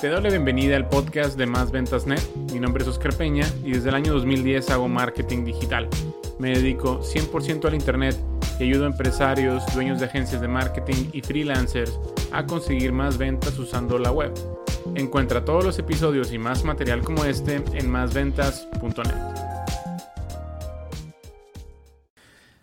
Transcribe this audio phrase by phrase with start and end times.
[0.00, 2.20] Te doy la bienvenida al podcast de Más Ventas Net.
[2.52, 5.88] Mi nombre es Oscar Peña y desde el año 2010 hago marketing digital.
[6.38, 8.14] Me dedico 100% al Internet
[8.60, 11.98] y ayudo a empresarios, dueños de agencias de marketing y freelancers
[12.30, 14.34] a conseguir más ventas usando la web.
[14.96, 19.14] Encuentra todos los episodios y más material como este en másventas.net.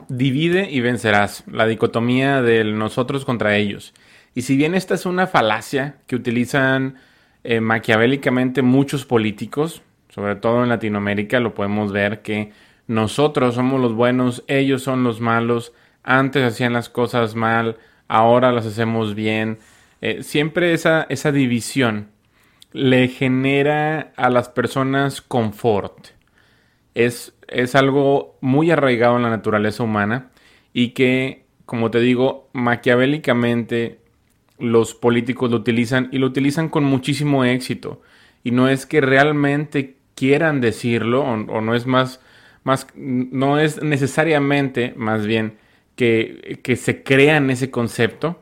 [0.08, 3.96] Divide y vencerás, la dicotomía del nosotros contra ellos.
[4.36, 7.00] Y si bien esta es una falacia que utilizan
[7.44, 12.52] eh, maquiavélicamente muchos políticos, sobre todo en Latinoamérica, lo podemos ver que
[12.88, 18.66] nosotros somos los buenos, ellos son los malos, antes hacían las cosas mal, ahora las
[18.66, 19.58] hacemos bien.
[20.02, 22.10] Eh, siempre esa, esa división
[22.74, 26.10] le genera a las personas confort.
[26.94, 30.32] Es, es algo muy arraigado en la naturaleza humana
[30.74, 34.00] y que, como te digo, maquiavélicamente
[34.64, 38.02] los políticos lo utilizan y lo utilizan con muchísimo éxito.
[38.44, 42.22] Y no es que realmente quieran decirlo o, no es más,
[42.64, 45.58] más, no es necesariamente más bien
[45.96, 48.42] que, que se crean ese concepto,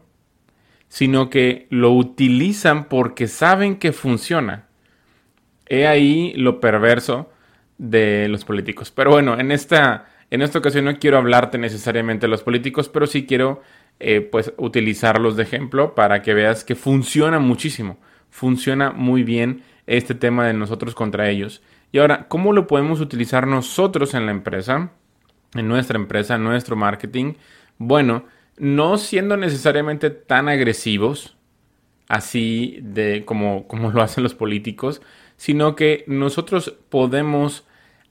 [0.88, 4.68] sino que lo utilizan porque saben que funciona.
[5.68, 7.32] He ahí lo perverso
[7.78, 8.92] de los políticos.
[8.92, 13.08] Pero bueno, en esta, en esta ocasión no quiero hablarte necesariamente de los políticos, pero
[13.08, 13.62] sí quiero
[14.02, 17.98] eh, pues utilizarlos de ejemplo para que veas que funciona muchísimo.
[18.30, 21.62] Funciona muy bien este tema de nosotros contra ellos.
[21.92, 24.92] Y ahora, ¿cómo lo podemos utilizar nosotros en la empresa?
[25.54, 27.34] En nuestra empresa, en nuestro marketing.
[27.78, 28.26] Bueno,
[28.58, 31.36] no siendo necesariamente tan agresivos,
[32.08, 35.02] así de como, como lo hacen los políticos,
[35.38, 37.66] sino que nosotros podemos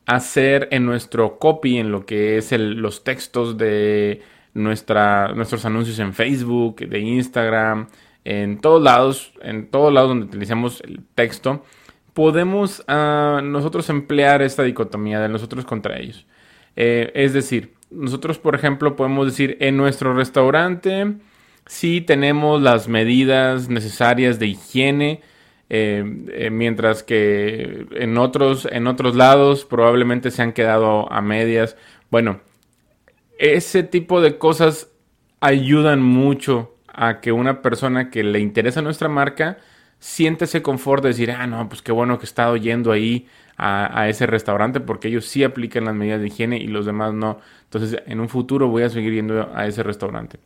[0.06, 4.22] hacer en nuestro copy, en lo que es los textos de
[4.54, 7.88] nuestra, nuestros anuncios en Facebook, de Instagram,
[8.24, 11.64] en todos lados, en todos lados donde utilicemos el texto,
[12.14, 16.26] podemos uh, nosotros emplear esta dicotomía de nosotros contra ellos.
[16.76, 21.14] Eh, es decir, nosotros, por ejemplo, podemos decir en nuestro restaurante,
[21.66, 25.22] sí tenemos las medidas necesarias de higiene,
[25.68, 31.76] eh, eh, mientras que en otros, en otros lados probablemente se han quedado a medias.
[32.10, 32.40] Bueno,
[33.40, 34.92] ese tipo de cosas
[35.40, 39.56] ayudan mucho a que una persona que le interesa nuestra marca
[39.98, 43.26] siente ese confort de decir, ah, no, pues qué bueno que he estado yendo ahí
[43.56, 47.38] a, ese restaurante porque ellos sí aplican las medidas de higiene y los demás no.
[47.64, 50.38] Entonces, en un futuro voy a seguir yendo a ese restaurante.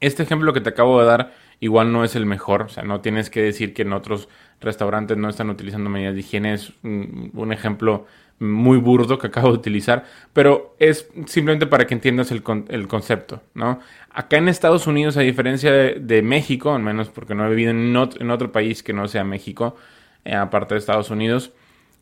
[0.00, 3.02] Este ejemplo que te acabo de dar igual no es el mejor, o sea, no
[3.02, 4.30] tienes que decir que en otros
[4.60, 8.06] restaurantes no están utilizando medidas de higiene, es un ejemplo
[8.38, 13.42] muy burdo que acabo de utilizar, pero es simplemente para que entiendas el, el concepto,
[13.54, 13.80] ¿no?
[14.10, 18.30] Acá en Estados Unidos, a diferencia de, México, al menos porque no he vivido en,
[18.30, 19.76] otro país que no sea México,
[20.24, 21.52] eh, aparte de Estados Unidos,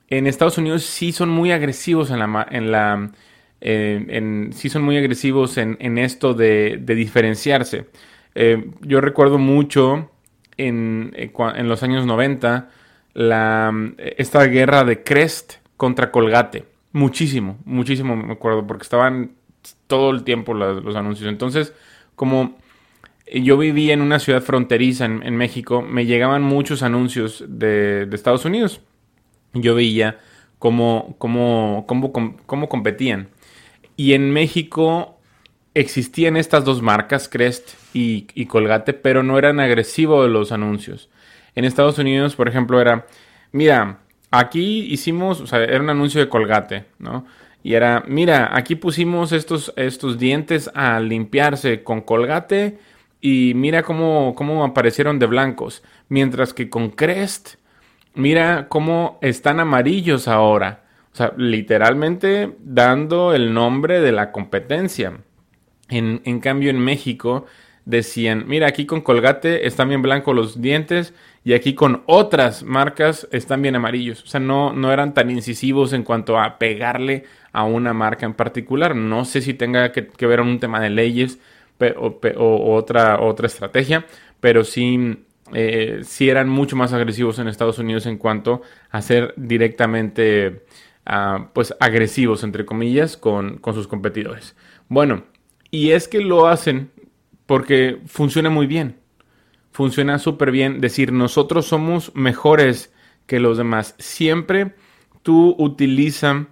[0.09, 2.47] en Estados Unidos sí son muy agresivos en la...
[2.50, 3.10] En la
[3.65, 7.87] eh, sí son muy agresivos en, en esto de, de diferenciarse.
[8.34, 10.10] Eh, yo recuerdo mucho
[10.56, 12.69] en, en los años 90
[13.15, 16.65] la, esta guerra de Crest contra Colgate.
[16.93, 19.32] Muchísimo, muchísimo me acuerdo, porque estaban
[19.88, 21.28] todo el tiempo los, anuncios.
[21.28, 21.75] Entonces,
[22.15, 22.56] como
[23.34, 28.81] yo vivía en una ciudad fronteriza en, México, me llegaban muchos anuncios de, Estados Unidos.
[29.54, 30.21] Yo veía
[30.60, 32.12] cómo, cómo, cómo,
[32.47, 33.31] cómo, competían.
[33.97, 35.19] Y en México
[35.75, 41.10] existían estas dos marcas, Crest y, y, Colgate, pero no eran agresivos los anuncios.
[41.56, 43.09] En Estados Unidos, por ejemplo, era,
[43.50, 44.01] mira,
[44.32, 47.26] Aquí hicimos, o sea, era un anuncio de Colgate, ¿no?
[47.62, 52.78] Y era, mira, aquí pusimos estos, estos dientes a limpiarse con Colgate
[53.21, 55.82] y mira cómo, cómo aparecieron de blancos.
[56.09, 57.56] Mientras que con Crest,
[58.15, 60.84] mira cómo están amarillos ahora.
[61.12, 65.12] O sea, literalmente dando el nombre de la competencia.
[65.91, 67.44] En, en cambio, en México
[67.84, 71.15] decían, mira, aquí con Colgate están bien blancos los dientes
[71.45, 74.22] y aquí con otras marcas están bien amarillos.
[74.22, 78.34] O sea, no, no eran tan incisivos en cuanto a pegarle a una marca en
[78.34, 78.95] particular.
[78.95, 81.39] No sé si tenga que, ver con un tema de leyes
[81.97, 84.06] o, otra, otra estrategia,
[84.41, 85.18] pero sí,
[85.53, 90.65] eh, sí eran mucho más agresivos en Estados Unidos en cuanto a ser directamente
[91.04, 94.54] ah, pues agresivos, entre comillas, con, con sus competidores.
[94.89, 95.24] Bueno,
[95.72, 96.91] y es que lo hacen
[97.53, 98.97] porque funciona muy bien.
[99.72, 102.95] Funciona súper bien decir nosotros somos mejores
[103.27, 103.95] que los demás.
[103.99, 104.75] Siempre
[105.22, 106.47] tú utiliza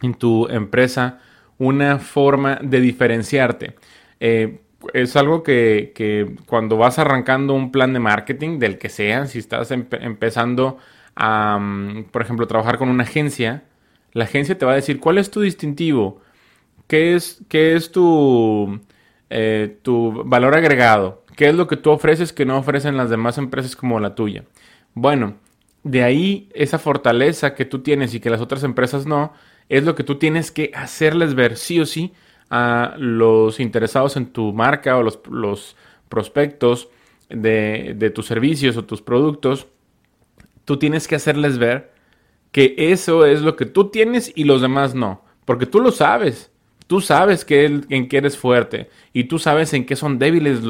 [0.00, 1.18] en tu empresa
[1.58, 3.74] una forma de diferenciarte.
[4.20, 4.60] Eh,
[4.94, 9.72] es algo que, cuando vas arrancando un plan de marketing, del que sea, si estás
[9.72, 10.78] empezando
[11.16, 13.64] a, mm, por ejemplo, trabajar con una agencia,
[14.12, 16.20] la agencia te va a decir cuál es tu distintivo,
[16.86, 18.80] qué es, qué es tu,
[19.30, 23.38] eh, tu valor agregado, qué es lo que tú ofreces que no ofrecen las demás
[23.38, 24.44] empresas como la tuya.
[24.94, 25.36] Bueno,
[25.84, 29.32] de ahí esa fortaleza que tú tienes y que las otras empresas no,
[29.68, 32.12] es lo que tú tienes que hacerles ver sí o sí
[32.50, 35.76] a los interesados en tu marca o los, los
[36.08, 36.88] prospectos
[37.28, 39.66] de, de, tus servicios o tus productos,
[40.64, 41.92] tú tienes que hacerles ver
[42.52, 45.22] que eso es lo que tú tienes y los demás no.
[45.44, 46.50] Porque tú lo sabes.
[46.88, 50.60] Tú sabes en qué eres fuerte y tú sabes en qué son débiles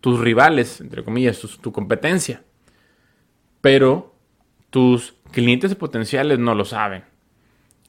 [0.00, 2.42] tus rivales, entre comillas, tu competencia.
[3.60, 4.14] Pero
[4.70, 7.04] tus clientes potenciales no lo saben.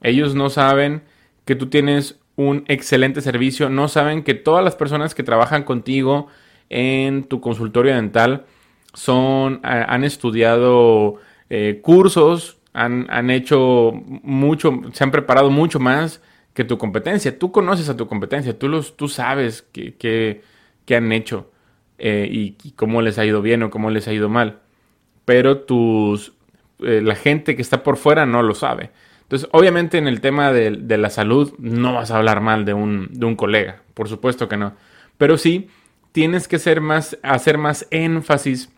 [0.02, 1.04] Ellos no saben
[1.46, 6.28] que tú tienes un excelente servicio, no saben que todas las personas que trabajan contigo
[6.69, 8.46] en tu consultorio dental
[8.94, 11.18] son, han estudiado
[11.50, 13.92] eh, cursos, han, hecho
[14.24, 16.22] mucho, se han preparado mucho más
[16.53, 17.38] que tu competencia.
[17.38, 20.42] Tú conoces a tu competencia, tú, los, tú sabes qué
[20.89, 21.51] han hecho
[22.03, 24.57] eh, y, cómo les ha ido bien o cómo les ha ido mal.
[25.24, 26.33] Pero tus,
[26.80, 28.89] eh, la gente que está por fuera no lo sabe.
[29.21, 33.09] Entonces, obviamente en el tema de, la salud no vas a hablar mal de un,
[33.12, 34.74] de un, colega, por supuesto que no.
[35.19, 35.69] Pero sí
[36.12, 38.71] tienes que ser más, hacer más énfasis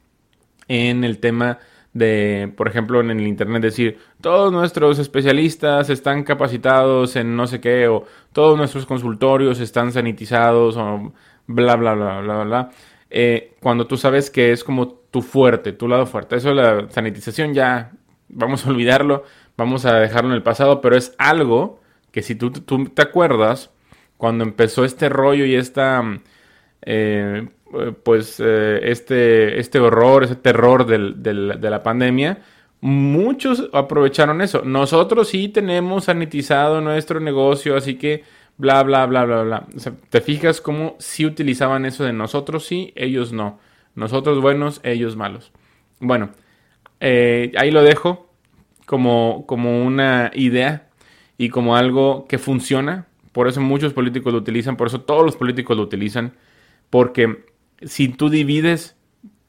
[0.67, 1.59] en el tema
[1.93, 7.61] de, por ejemplo, en el Internet decir, todos nuestros especialistas están capacitados en no sé
[7.61, 11.13] qué, o todos nuestros consultorios están sanitizados, o
[11.47, 12.69] bla, bla, bla, bla, bla.
[13.09, 16.35] Eh, cuando tú sabes que es como tu fuerte, tu lado fuerte.
[16.37, 17.91] Eso la sanitización ya,
[18.29, 19.23] vamos a olvidarlo,
[19.55, 21.79] vamos a dejarlo en el pasado, pero es algo
[22.11, 23.71] que si tú, tú te acuerdas,
[24.17, 26.01] cuando empezó este rollo y esta,
[26.81, 27.49] eh,
[28.03, 32.39] pues, eh, este, este horror, ese terror de la pandemia,
[32.81, 34.63] muchos aprovecharon eso.
[34.65, 38.23] Nosotros sí tenemos sanitizado nuestro negocio, así que
[38.57, 39.67] bla, bla, bla, bla, bla.
[39.75, 43.59] O sea, te fijas cómo sí utilizaban eso de nosotros sí, ellos no.
[43.95, 45.51] Nosotros buenos, ellos malos.
[45.99, 46.31] Bueno,
[46.99, 48.29] eh, ahí lo dejo
[48.85, 50.89] como, como una idea
[51.37, 53.07] y como algo que funciona.
[53.31, 56.33] Por eso muchos políticos lo utilizan, por eso todos los políticos lo utilizan.
[56.89, 57.45] Porque
[57.85, 58.95] si tú divides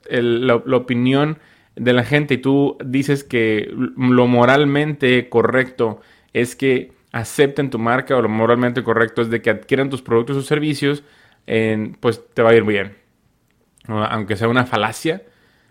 [0.09, 1.39] la, opinión
[1.77, 6.01] de la gente y tú dices que lo moralmente correcto
[6.33, 10.37] es que acepten tu marca o lo moralmente correcto es de que adquieran tus productos
[10.37, 11.05] o servicios,
[12.01, 12.97] pues te va a ir bien.
[13.87, 15.23] Aunque sea una falacia,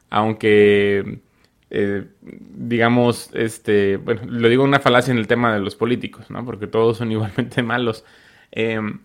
[0.09, 1.19] aunque
[1.75, 6.45] eh, digamos, este, bueno, lo digo una falacia en el tema de los políticos, ¿no?
[6.45, 8.05] Porque todos son igualmente malos.
[8.51, 8.99] Em,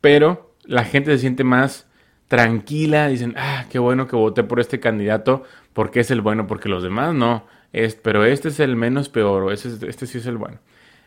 [0.00, 1.88] pero la gente se siente más
[2.28, 5.42] tranquila, dicen, ah, qué bueno que voté por este candidato,
[5.72, 9.52] porque es el bueno, porque los demás no, es, pero este es el menos peor,
[9.52, 10.58] este, este sí es el bueno.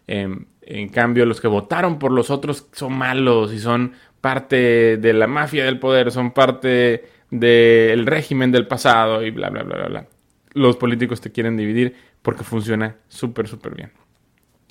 [0.07, 5.13] Em, en cambio, los que votaron por los otros son malos y son parte de
[5.13, 9.87] la mafia del poder, son parte del régimen del pasado y bla, bla, bla, bla,
[9.87, 10.07] bla.
[10.53, 13.91] Los políticos te quieren dividir porque funciona súper, súper bien.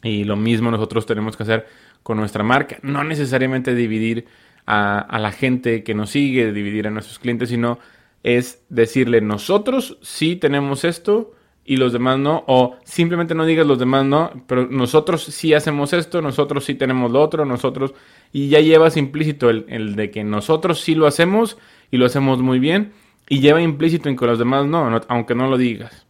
[0.02, 1.66] Y lo mismo nosotros tenemos que hacer
[2.02, 2.78] con nuestra marca.
[2.82, 4.26] No necesariamente dividir
[4.66, 7.78] a, la gente que nos sigue, dividir a nuestros clientes, sino
[8.22, 11.32] es decirle, nosotros sí tenemos esto,
[11.68, 15.92] y los demás no, o simplemente no digas los demás no, pero nosotros sí hacemos
[15.92, 17.92] esto, nosotros sí tenemos lo otro, nosotros,
[18.32, 21.58] y ya llevas implícito el, de que nosotros sí lo hacemos
[21.90, 22.92] y lo hacemos muy bien,
[23.28, 26.06] y lleva implícito en que los demás no, aunque no lo digas.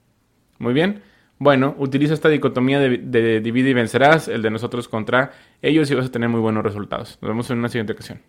[0.58, 1.02] Muy bien.
[1.38, 5.32] Bueno, utiliza esta dicotomía de, de divide y vencerás, el de nosotros contra
[5.62, 7.18] ellos y vas a tener muy buenos resultados.
[7.20, 8.20] Nos vemos en una siguiente ocasión.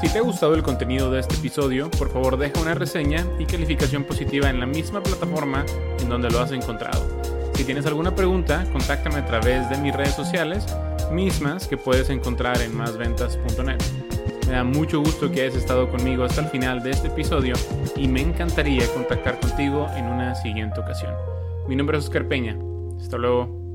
[0.00, 3.46] Si te ha gustado el contenido de este episodio, por favor deja una reseña y
[3.46, 5.64] calificación positiva en la misma plataforma
[6.00, 7.02] en donde lo has encontrado.
[7.54, 10.66] Si tienes alguna pregunta, contáctame a través de mis redes sociales,
[11.10, 13.78] mismas que puedes encontrar en másventas.net.
[14.46, 17.54] Me da mucho gusto que hayas estado conmigo hasta el final de este episodio
[17.96, 21.14] y me encantaría contactar contigo en una siguiente ocasión.
[21.68, 22.56] Mi nombre es Oscar Peña.
[23.00, 23.65] Hasta luego.